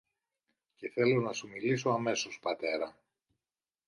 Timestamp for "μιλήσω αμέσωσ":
1.47-2.39